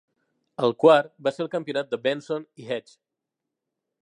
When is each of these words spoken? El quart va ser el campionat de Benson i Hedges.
El 0.67 0.73
quart 0.83 1.11
va 1.27 1.33
ser 1.37 1.45
el 1.47 1.51
campionat 1.57 1.93
de 1.93 2.01
Benson 2.09 2.49
i 2.65 2.69
Hedges. 2.71 2.99